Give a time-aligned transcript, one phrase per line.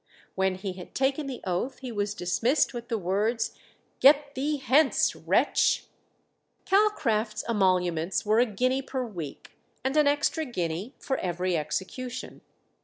[0.33, 3.51] When he had taken the oath he was dismissed with the words,
[3.99, 5.85] "Get thee hence, wretch!"
[6.65, 12.41] Calcraft's emoluments were a guinea per week, and an extra guinea for every execution.